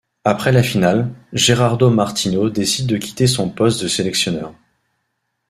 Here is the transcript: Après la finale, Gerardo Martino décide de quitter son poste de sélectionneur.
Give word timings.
Après 0.23 0.51
la 0.51 0.63
finale, 0.63 1.11
Gerardo 1.31 1.91
Martino 1.91 2.49
décide 2.49 2.87
de 2.87 2.97
quitter 2.97 3.27
son 3.27 3.51
poste 3.51 3.83
de 3.83 3.87
sélectionneur. 3.87 4.51